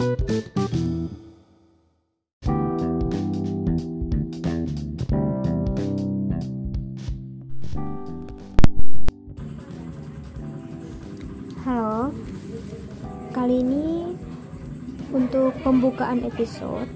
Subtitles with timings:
[0.00, 0.16] Halo,
[13.36, 14.16] kali ini
[15.12, 16.88] untuk pembukaan episode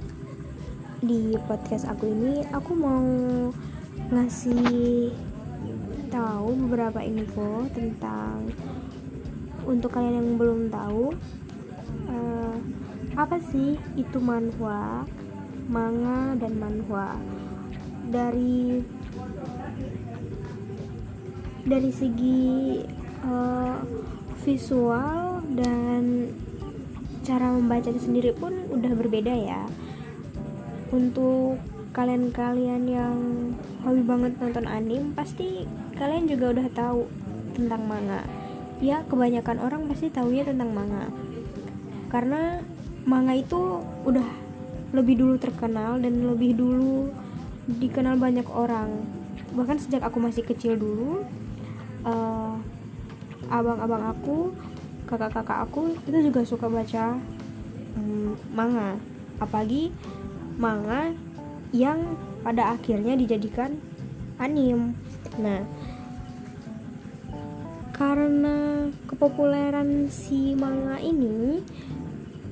[1.05, 3.05] di podcast aku ini, aku mau
[4.09, 5.12] ngasih
[6.09, 8.48] tahu beberapa info tentang
[9.68, 11.12] untuk kalian yang belum tahu
[12.09, 12.43] uh,
[13.14, 15.07] apa sih itu manhwa,
[15.70, 17.14] manga dan manhwa.
[18.11, 18.82] Dari
[21.64, 22.82] dari segi
[23.25, 23.79] uh,
[24.44, 26.29] visual dan
[27.25, 29.62] cara membacanya sendiri pun udah berbeda ya.
[30.90, 31.62] Untuk
[31.94, 33.19] kalian-kalian yang
[33.86, 37.06] hobi banget nonton anime pasti kalian juga udah tahu
[37.55, 38.27] tentang manga.
[38.83, 41.08] Ya kebanyakan orang pasti tahunya tentang manga.
[42.11, 42.61] Karena
[43.05, 44.28] manga itu udah
[44.94, 47.12] lebih dulu terkenal dan lebih dulu
[47.69, 49.05] dikenal banyak orang.
[49.55, 51.25] Bahkan sejak aku masih kecil dulu
[52.05, 52.55] uh,
[53.48, 54.53] abang-abang aku
[55.05, 57.17] kakak-kakak aku itu juga suka baca
[57.98, 58.97] um, manga.
[59.43, 59.91] Apalagi
[60.56, 61.12] manga
[61.75, 62.15] yang
[62.47, 63.77] pada akhirnya dijadikan
[64.39, 64.95] anim.
[65.41, 65.67] Nah
[67.95, 71.62] karena kepopuleran si manga ini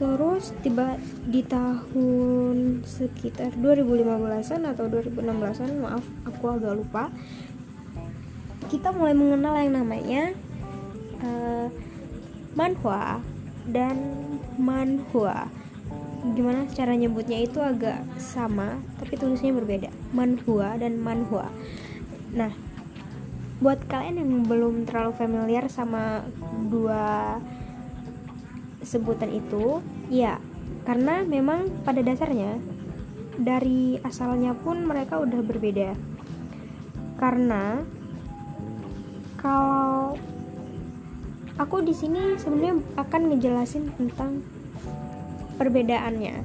[0.03, 0.99] terus tiba
[1.31, 7.07] di tahun sekitar 2015an atau 2016an maaf aku agak lupa.
[8.67, 10.23] Kita mulai mengenal yang namanya
[11.23, 11.71] uh,
[12.59, 13.23] manhwa
[13.71, 13.95] dan
[14.59, 15.47] manhwa
[16.35, 19.95] gimana cara nyebutnya itu agak sama tapi tulisnya berbeda.
[20.11, 21.47] Manhwa dan manhwa
[22.35, 22.51] nah
[23.63, 26.27] buat kalian yang belum terlalu familiar sama
[26.67, 27.39] dua
[28.83, 29.79] sebutan itu
[30.13, 30.37] ya
[30.85, 32.61] karena memang pada dasarnya
[33.41, 35.97] dari asalnya pun mereka udah berbeda.
[37.17, 37.81] Karena
[39.41, 40.21] kalau
[41.57, 44.45] aku di sini sebenarnya akan ngejelasin tentang
[45.57, 46.45] perbedaannya.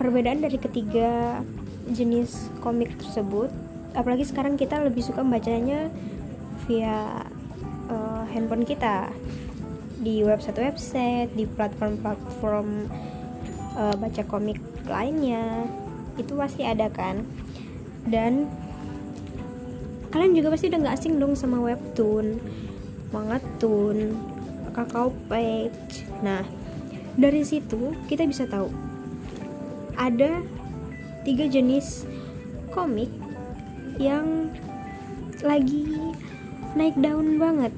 [0.00, 1.42] Perbedaan dari ketiga
[1.90, 3.52] jenis komik tersebut
[3.92, 5.92] apalagi sekarang kita lebih suka bacanya
[6.64, 7.26] via
[7.92, 9.12] uh, handphone kita
[10.02, 12.68] di website-website di platform-platform
[13.78, 15.70] uh, baca komik lainnya.
[16.18, 17.22] Itu pasti ada kan?
[18.02, 18.50] Dan
[20.12, 22.36] kalian juga pasti udah nggak asing dong sama webtoon
[23.16, 24.12] mangatun
[24.76, 26.44] kakao page nah
[27.16, 28.68] dari situ kita bisa tahu
[29.96, 30.44] ada
[31.24, 32.04] tiga jenis
[32.76, 33.08] komik
[33.96, 34.52] yang
[35.40, 36.12] lagi
[36.76, 37.72] naik daun banget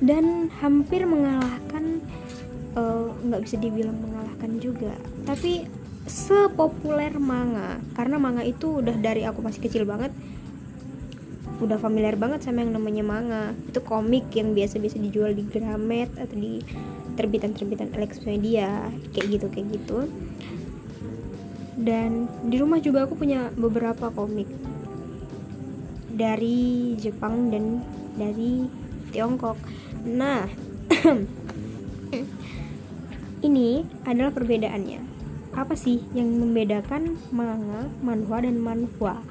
[0.00, 2.04] dan hampir mengalahkan
[3.24, 4.92] nggak uh, bisa dibilang mengalahkan juga.
[5.24, 5.64] Tapi
[6.06, 10.14] sepopuler manga karena manga itu udah dari aku masih kecil banget
[11.56, 13.44] udah familiar banget sama yang namanya manga.
[13.64, 16.60] Itu komik yang biasa-biasa dijual di Gramet atau di
[17.16, 17.96] terbitan-terbitan
[18.28, 19.98] Media kayak gitu kayak gitu.
[21.76, 24.48] Dan di rumah juga aku punya beberapa komik.
[26.12, 27.80] Dari Jepang dan
[28.16, 28.64] dari
[29.12, 29.56] Tiongkok
[30.06, 30.46] nah
[33.46, 35.00] ini adalah perbedaannya.
[35.56, 39.22] Apa sih yang membedakan manga, manhwa dan manhwa?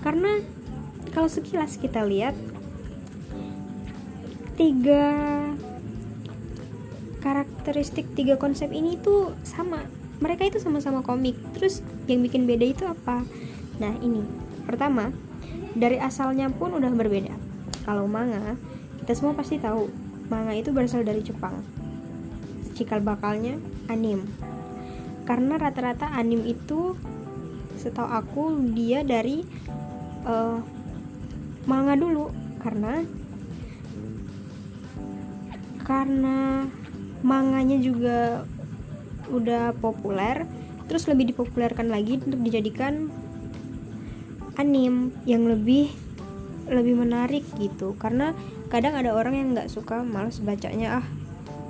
[0.00, 0.40] Karena
[1.12, 2.32] kalau sekilas kita lihat
[4.56, 5.04] tiga
[7.20, 9.84] karakteristik tiga konsep ini tuh sama.
[10.22, 11.36] Mereka itu sama-sama komik.
[11.52, 13.26] Terus yang bikin beda itu apa?
[13.76, 14.24] Nah ini.
[14.64, 15.12] Pertama
[15.76, 17.36] dari asalnya pun udah berbeda.
[17.84, 18.56] Kalau manga
[19.04, 21.62] kita semua pasti tahu manga itu berasal dari Jepang.
[22.74, 23.56] Cikal bakalnya
[23.86, 24.26] anim.
[25.26, 26.94] Karena rata-rata anim itu
[27.78, 28.42] setahu aku
[28.74, 29.42] dia dari
[30.26, 30.58] uh,
[31.66, 32.30] manga dulu.
[32.62, 33.02] Karena
[35.86, 36.66] karena
[37.22, 38.42] manganya juga
[39.30, 40.46] udah populer
[40.86, 43.10] terus lebih dipopulerkan lagi untuk dijadikan
[44.54, 45.90] anim yang lebih
[46.66, 47.94] lebih menarik gitu.
[47.98, 48.34] Karena
[48.66, 51.06] kadang ada orang yang nggak suka males bacanya ah.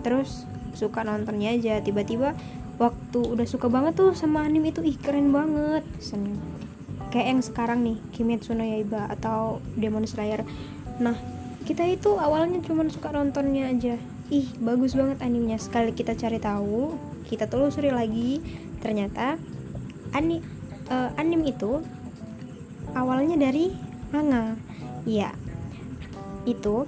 [0.07, 0.47] Terus
[0.77, 1.81] suka nontonnya aja.
[1.81, 2.37] Tiba-tiba
[2.77, 5.85] waktu udah suka banget tuh sama anim itu ih keren banget.
[6.01, 6.37] Seneng.
[7.09, 10.45] Kayak yang sekarang nih Kimetsu no Yaiba atau Demon Slayer.
[11.01, 11.17] Nah
[11.65, 13.97] kita itu awalnya cuma suka nontonnya aja.
[14.29, 15.57] Ih bagus banget animenya.
[15.57, 16.95] Sekali kita cari tahu
[17.27, 18.39] kita telusuri lagi
[18.79, 19.35] ternyata
[20.15, 20.39] ani
[20.93, 21.83] uh, anim itu
[22.95, 23.73] awalnya dari
[24.13, 24.55] manga.
[25.07, 25.31] Ya
[26.47, 26.87] itu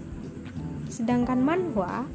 [0.88, 2.08] sedangkan manhwa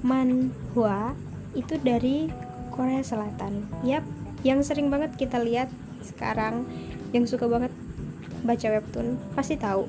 [0.00, 1.12] manhwa
[1.52, 2.32] itu dari
[2.72, 3.68] Korea Selatan.
[3.84, 4.06] Yap,
[4.46, 5.68] yang sering banget kita lihat
[6.00, 6.64] sekarang
[7.12, 7.72] yang suka banget
[8.40, 9.84] baca webtoon pasti tahu.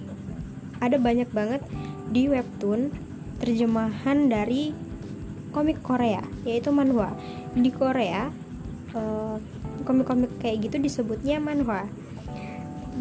[0.83, 1.61] Ada banyak banget
[2.11, 2.91] di webtoon
[3.39, 4.75] terjemahan dari
[5.55, 7.15] komik Korea, yaitu manhwa.
[7.55, 8.27] Di Korea,
[8.91, 9.35] eh,
[9.87, 11.87] komik-komik kayak gitu disebutnya manhwa.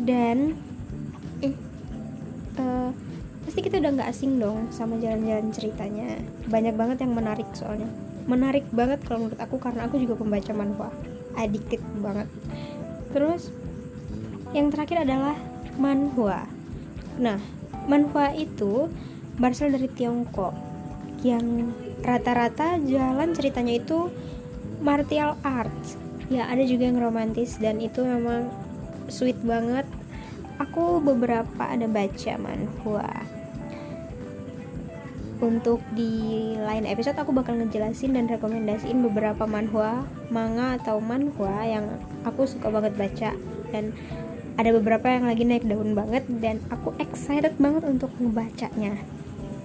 [0.00, 0.54] Dan
[2.60, 2.90] uh,
[3.60, 6.16] pasti kita udah nggak asing dong sama jalan-jalan ceritanya.
[6.48, 7.92] Banyak banget yang menarik soalnya.
[8.24, 10.88] Menarik banget kalau menurut aku karena aku juga pembaca manhwa.
[11.36, 12.24] Addicted banget.
[13.12, 13.52] Terus
[14.56, 15.36] yang terakhir adalah
[15.76, 16.48] manhwa.
[17.20, 17.36] Nah
[17.84, 18.88] manhwa itu
[19.36, 20.56] berasal dari Tiongkok
[21.20, 24.08] yang rata-rata jalan ceritanya itu
[24.80, 26.00] martial arts.
[26.32, 28.48] Ya ada juga yang romantis dan itu memang
[29.12, 29.84] sweet banget.
[30.56, 33.29] Aku beberapa ada baca manhwa
[35.40, 41.88] untuk di lain episode aku bakal ngejelasin dan rekomendasiin beberapa manhwa, manga atau manhwa yang
[42.28, 43.30] aku suka banget baca
[43.72, 43.96] dan
[44.60, 49.00] ada beberapa yang lagi naik daun banget dan aku excited banget untuk ngebacanya.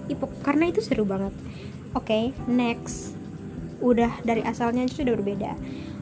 [0.08, 1.36] Ipok karena itu seru banget.
[1.92, 3.12] Oke, okay, next.
[3.84, 5.52] Udah dari asalnya itu sudah berbeda.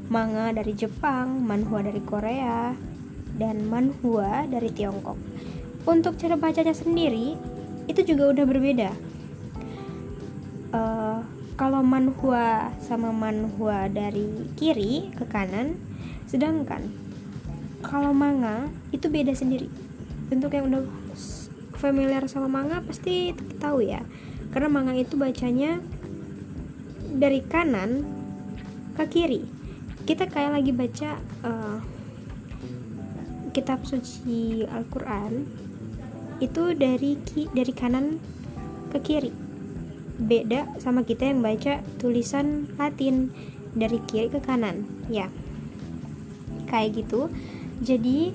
[0.06, 2.78] Manga dari Jepang, manhwa dari Korea,
[3.34, 5.18] dan manhwa dari Tiongkok.
[5.90, 7.34] Untuk cara bacanya sendiri
[7.90, 9.13] itu juga udah berbeda
[10.74, 11.22] uh,
[11.54, 15.78] kalau manhua sama manhua dari kiri ke kanan
[16.26, 16.90] sedangkan
[17.84, 19.68] kalau manga itu beda sendiri.
[20.32, 20.88] Untuk yang udah
[21.76, 24.00] familiar sama manga pasti tahu ya.
[24.50, 25.78] Karena manga itu bacanya
[27.12, 28.08] dari kanan
[28.96, 29.44] ke kiri.
[30.08, 31.78] Kita kayak lagi baca uh,
[33.52, 35.44] kitab suci Al-Quran
[36.42, 37.14] itu dari
[37.54, 38.18] dari kanan
[38.90, 39.43] ke kiri
[40.18, 43.34] beda sama kita yang baca tulisan Latin
[43.74, 44.86] dari kiri ke kanan.
[45.10, 45.30] Ya.
[46.70, 47.30] Kayak gitu.
[47.82, 48.34] Jadi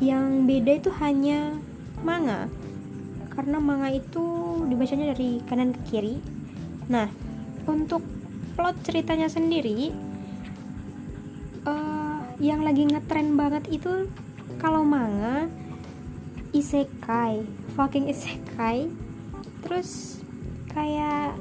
[0.00, 1.56] yang beda itu hanya
[2.04, 2.48] manga.
[3.32, 4.24] Karena manga itu
[4.68, 6.16] dibacanya dari kanan ke kiri.
[6.92, 7.08] Nah
[7.66, 8.04] untuk
[8.56, 9.92] plot ceritanya sendiri
[11.68, 14.08] uh, yang lagi ngetren banget itu
[14.56, 15.48] kalau manga
[16.56, 17.44] isekai
[17.76, 18.88] fucking isekai.
[19.60, 20.22] Terus
[20.76, 21.40] kayak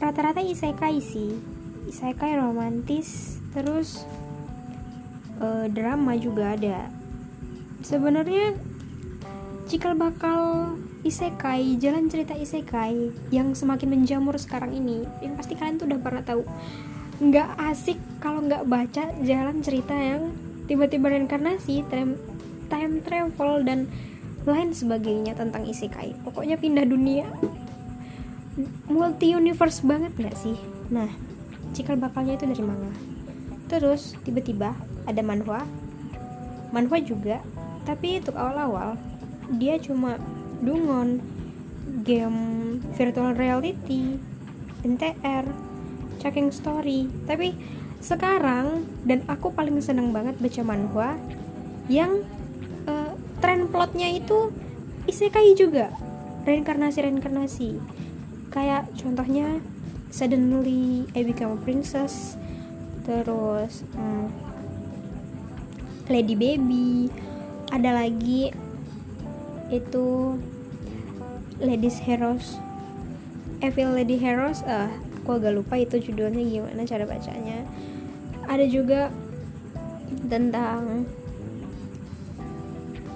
[0.00, 1.36] rata-rata isekai sih.
[1.84, 4.08] Isekai romantis terus
[5.44, 6.88] uh, drama juga ada.
[7.84, 8.56] Sebenarnya
[9.68, 15.86] cikal bakal isekai jalan cerita isekai yang semakin menjamur sekarang ini yang pasti kalian tuh
[15.92, 16.42] udah pernah tahu.
[17.20, 20.32] Nggak asik kalau nggak baca jalan cerita yang
[20.70, 22.16] tiba-tiba reinkarnasi time,
[22.70, 23.90] time travel dan
[24.46, 26.14] lain sebagainya tentang isekai.
[26.22, 27.26] Pokoknya pindah dunia
[28.88, 30.56] multi universe banget gak sih?
[30.92, 31.08] Nah
[31.72, 32.92] cikal bakalnya itu dari manga
[33.72, 34.76] terus tiba-tiba
[35.08, 35.64] ada manhwa.
[36.72, 37.40] Manhwa juga
[37.88, 39.00] tapi untuk awal-awal
[39.56, 40.20] dia cuma
[40.62, 41.18] dungon
[42.06, 44.20] game virtual reality
[44.84, 45.48] NTR
[46.20, 47.08] checking story.
[47.24, 47.56] Tapi
[48.04, 51.16] sekarang dan aku paling seneng banget baca manhwa
[51.88, 52.22] yang
[52.86, 54.52] uh, tren plotnya itu
[55.08, 55.90] isekai juga.
[56.42, 57.70] Reinkarnasi reinkarnasi
[58.52, 59.58] kayak contohnya
[60.12, 62.36] suddenly I become a princess
[63.02, 64.28] terus hmm,
[66.12, 67.08] Lady Baby
[67.72, 68.52] ada lagi
[69.72, 70.36] itu
[71.62, 72.60] Ladies Heroes.
[73.62, 74.90] Evil Lady Heroes uh,
[75.22, 77.64] aku agak lupa itu judulnya gimana cara bacanya.
[78.50, 79.08] Ada juga
[80.26, 81.06] tentang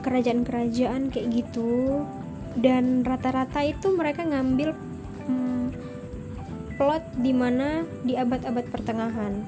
[0.07, 2.07] kerajaan-kerajaan kayak gitu.
[2.57, 4.73] Dan rata-rata itu mereka ngambil
[6.77, 9.45] plot di mana di abad-abad pertengahan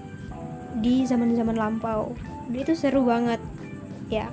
[0.81, 2.17] di zaman-zaman lampau.
[2.53, 3.41] Itu seru banget
[4.09, 4.33] ya.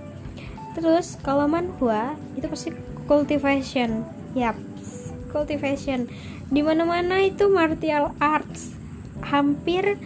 [0.75, 2.70] Terus kalau manhwa itu pasti
[3.08, 4.04] cultivation.
[4.36, 4.56] Yap
[5.32, 6.08] cultivation.
[6.48, 8.75] Di mana-mana itu martial arts.
[9.20, 10.00] Hampir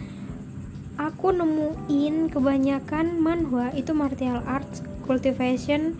[1.00, 5.96] aku nemuin kebanyakan manhwa itu martial arts cultivation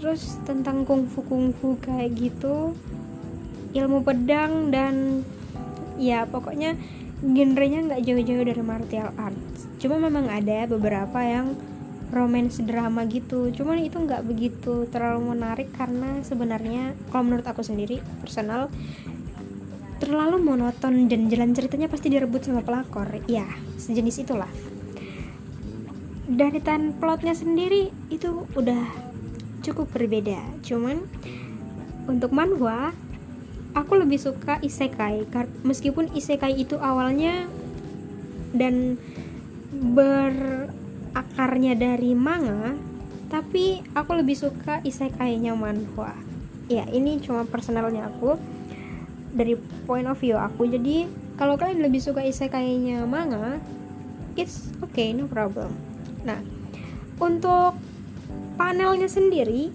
[0.00, 2.72] terus tentang kungfu kungfu kayak gitu
[3.76, 5.24] ilmu pedang dan
[6.00, 6.76] ya pokoknya
[7.24, 9.70] genrenya nggak jauh-jauh dari martial arts.
[9.80, 11.56] Cuma memang ada beberapa yang
[12.12, 13.48] romance drama gitu.
[13.54, 18.68] Cuman itu nggak begitu terlalu menarik karena sebenarnya kalau menurut aku sendiri personal
[20.02, 23.08] terlalu monoton dan jalan ceritanya pasti direbut sama pelakor.
[23.24, 23.48] Ya
[23.80, 24.50] sejenis itulah.
[26.24, 28.84] Dari tan plotnya sendiri itu udah
[29.64, 30.40] cukup berbeda.
[30.60, 31.04] Cuman
[32.04, 32.92] untuk manhwa
[33.74, 35.26] aku lebih suka isekai
[35.66, 37.50] meskipun isekai itu awalnya
[38.54, 39.02] dan
[39.74, 42.78] berakarnya dari manga
[43.28, 46.14] tapi aku lebih suka isekai-nya manhwa
[46.68, 48.36] ya ini cuma personalnya aku.
[49.34, 49.58] Dari
[49.90, 53.58] point of view aku jadi kalau kalian lebih suka isekai-nya manga
[54.38, 55.74] it's okay no problem.
[56.22, 56.38] Nah
[57.18, 57.74] untuk
[58.54, 59.74] panelnya sendiri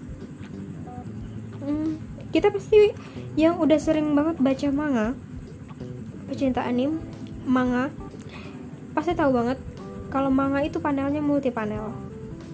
[1.60, 2.94] hmm, kita pasti
[3.34, 5.06] yang udah sering banget baca manga
[6.30, 7.02] pecinta anim
[7.46, 7.90] manga
[8.94, 9.58] pasti tahu banget
[10.10, 11.90] kalau manga itu panelnya multi panel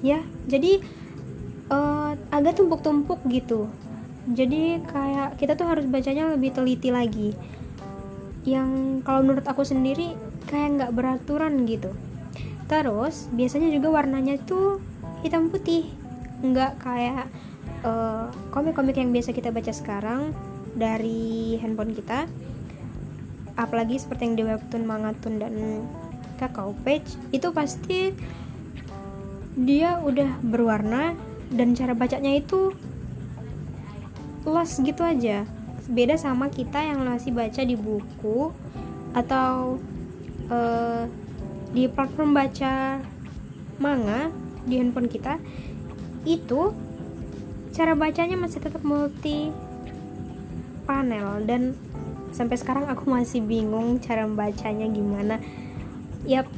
[0.00, 0.80] ya jadi
[1.70, 3.70] uh, agak tumpuk-tumpuk gitu.
[4.26, 7.34] Jadi kayak kita tuh harus bacanya lebih teliti lagi.
[8.46, 10.14] Yang kalau menurut aku sendiri
[10.50, 11.94] kayak nggak beraturan gitu.
[12.66, 14.82] Terus biasanya juga warnanya tuh
[15.22, 15.86] hitam putih.
[16.42, 17.30] Nggak kayak
[17.82, 20.32] uh, komik-komik yang biasa kita baca sekarang
[20.76, 22.28] dari handphone kita.
[23.56, 25.54] Apalagi seperti yang di webtoon mangatun dan
[26.36, 28.12] kakao page itu pasti
[29.56, 31.16] dia udah berwarna
[31.48, 32.76] dan cara bacanya itu
[34.44, 35.48] los gitu aja.
[35.88, 38.52] Beda sama kita yang masih baca di buku
[39.16, 39.80] atau
[40.52, 41.08] uh,
[41.72, 43.00] di platform baca
[43.80, 44.28] manga
[44.68, 45.40] di handphone kita
[46.26, 46.74] itu
[47.76, 49.52] cara bacanya masih tetap multi
[50.88, 51.76] panel dan
[52.32, 55.36] sampai sekarang aku masih bingung cara membacanya gimana.
[56.24, 56.48] Yap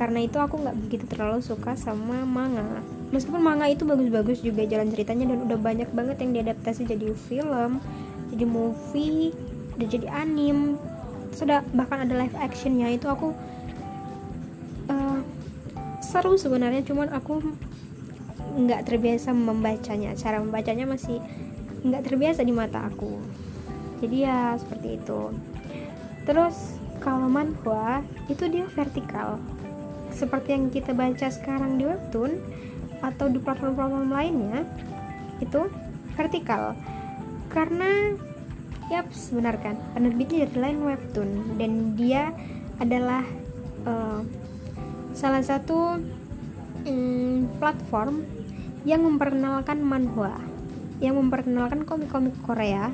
[0.00, 2.80] karena itu aku nggak begitu terlalu suka sama manga.
[3.12, 7.84] Meskipun manga itu bagus-bagus juga jalan ceritanya dan udah banyak banget yang diadaptasi jadi film
[8.32, 9.36] jadi movie
[9.76, 10.80] udah jadi anim.
[11.36, 12.88] Sudah bahkan ada live actionnya.
[12.88, 13.36] Itu aku
[14.88, 15.18] uh,
[16.00, 17.44] seru sebenarnya cuman aku
[18.58, 20.18] nggak terbiasa membacanya.
[20.18, 21.22] Cara membacanya masih
[21.86, 23.22] nggak terbiasa di mata aku.
[24.02, 25.30] Jadi ya seperti itu.
[26.26, 29.38] Terus kalau manhwa itu dia vertikal.
[30.10, 32.42] Seperti yang kita baca sekarang di webtoon
[32.98, 34.66] atau di platform-platform lainnya
[35.38, 35.70] itu
[36.18, 36.74] vertikal.
[37.54, 38.18] Karena
[38.90, 39.78] ya benar kan?
[39.94, 41.30] Penerbitnya dari lain webtoon.
[41.54, 42.34] Dan dia
[42.82, 43.22] adalah
[43.86, 44.20] uh,
[45.14, 45.98] salah satu
[46.86, 48.37] um, platform
[48.86, 50.38] yang memperkenalkan manhwa
[50.98, 52.90] yang memperkenalkan komik-komik Korea.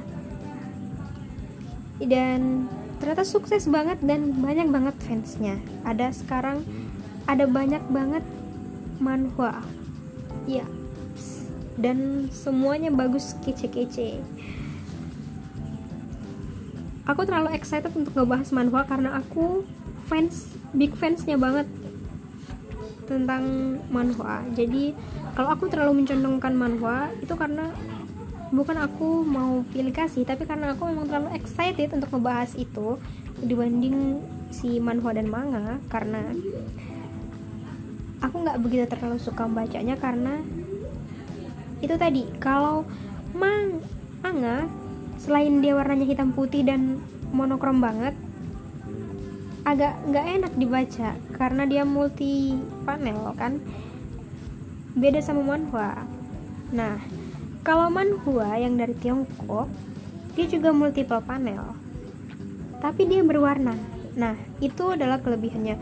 [2.01, 2.69] Dan
[3.01, 5.57] ternyata sukses banget dan banyak banget fansnya.
[5.89, 6.65] Ada sekarang
[7.25, 8.25] ada banyak banget
[9.01, 9.65] manhwa.
[10.45, 10.69] Ya.
[11.75, 14.21] Dan semuanya bagus kece-kece.
[17.05, 19.65] Aku terlalu excited untuk ngebahas manhwa karena aku
[20.09, 21.69] fans big fansnya banget
[23.05, 24.41] tentang manhwa.
[24.57, 24.97] Jadi
[25.35, 27.75] kalau aku terlalu mencondongkan manhwa itu karena
[28.55, 33.03] bukan aku mau pilih kasih tapi karena aku memang terlalu excited untuk ngebahas itu
[33.43, 34.23] dibanding
[34.55, 36.23] si manhwa dan manga karena
[38.23, 40.39] aku nggak begitu terlalu suka bacanya karena
[41.83, 42.87] itu tadi kalau
[43.35, 43.83] mang
[44.23, 44.71] manga
[45.19, 47.03] selain dia warnanya hitam putih dan
[47.35, 48.15] monokrom banget
[49.67, 52.55] agak nggak enak dibaca karena dia multi
[52.87, 53.59] panel kan
[54.95, 56.07] beda sama manhwa
[56.75, 56.99] nah
[57.65, 59.73] kalau manhwa yang dari Tiongkok
[60.35, 61.63] dia juga multiple panel.
[62.83, 63.79] Tapi dia berwarna.
[64.19, 65.79] Nah itu adalah kelebihannya.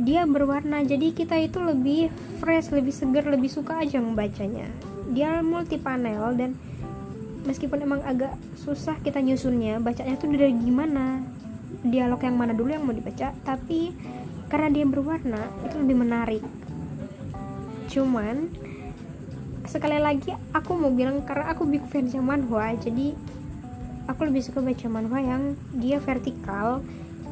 [0.00, 2.08] Dia berwarna jadi kita itu lebih
[2.40, 4.66] fresh lebih segar lebih suka aja membacanya.
[5.12, 6.56] Dia multi panel dan
[7.44, 11.20] meskipun emang agak susah kita nyusunnya bacanya tuh dari gimana
[11.82, 13.90] dialog yang mana dulu yang mau dibaca tapi
[14.46, 16.42] karena dia berwarna itu lebih menarik
[17.92, 18.48] cuman
[19.68, 23.12] sekali lagi aku mau bilang karena aku big fan sama manhwa jadi
[24.10, 25.42] aku lebih suka baca manhwa yang
[25.76, 26.82] dia vertikal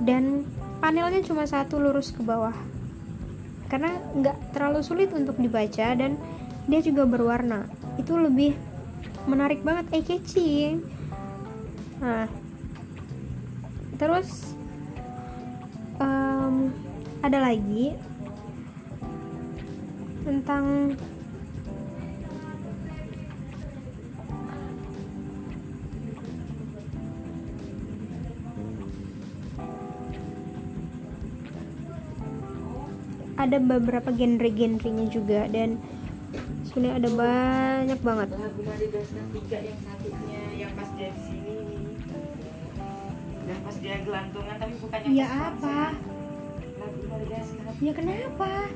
[0.00, 0.47] dan
[0.81, 2.57] panelnya cuma satu lurus ke bawah.
[3.71, 6.17] Karena nggak terlalu sulit untuk dibaca dan
[6.67, 7.69] dia juga berwarna.
[8.00, 8.57] Itu lebih
[9.29, 10.81] menarik banget eh
[12.00, 12.25] nah
[14.00, 14.57] terus
[16.00, 16.73] um,
[17.21, 17.93] ada lagi
[20.20, 20.96] tentang
[33.40, 35.80] ada beberapa genre-genrenya juga dan
[36.68, 38.28] sebenarnya ada banyak banget.
[45.08, 45.96] Ya apa?
[47.80, 48.68] ya kenapa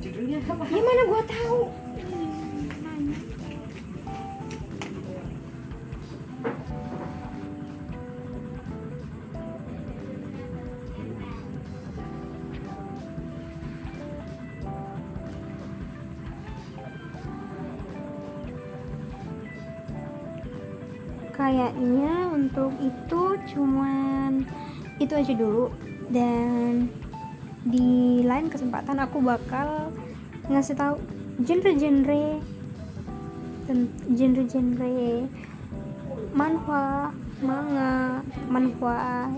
[0.00, 0.64] judulnya apa?
[0.68, 1.60] Ya gua tahu?
[21.36, 23.22] Kayaknya untuk itu
[23.52, 24.48] cuman
[24.96, 25.68] itu aja dulu.
[26.08, 26.88] Dan
[27.68, 29.94] di lain kesempatan aku bakal
[30.50, 30.98] ngasih tahu
[31.42, 32.38] genre-genre
[34.14, 35.26] genre-genre
[36.36, 37.10] manhwa
[37.42, 39.30] manga manhwa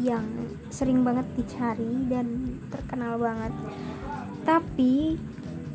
[0.00, 0.24] yang
[0.72, 3.52] sering banget dicari dan terkenal banget.
[4.48, 5.20] Tapi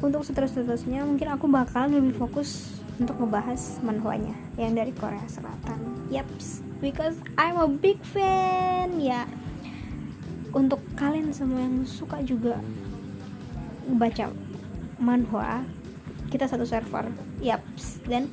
[0.01, 6.09] untuk seterus-terusnya mungkin aku bakal lebih fokus untuk ngebahas manhwanya yang dari Korea Selatan.
[6.09, 9.29] Yaps because I'm a big fan ya
[10.55, 12.63] untuk kalian semua yang suka juga
[13.91, 14.31] baca
[14.97, 15.67] manhwa
[16.31, 17.11] kita satu server.
[17.43, 18.31] Yaps dan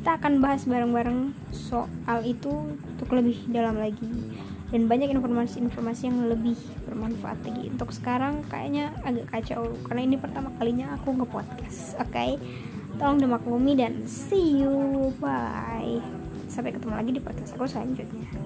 [0.00, 4.08] kita akan bahas bareng-bareng soal itu untuk lebih dalam lagi.
[4.70, 6.54] Dan banyak informasi-informasi yang lebih
[6.86, 7.74] bermanfaat lagi.
[7.74, 12.10] Untuk sekarang kayaknya agak kacau karena ini pertama kalinya aku nge-podcast oke?
[12.10, 12.38] Okay?
[13.00, 16.00] tolong dimaklumi dan see you bye.
[16.52, 18.39] Sampai ketemu lagi di podcast aku selanjutnya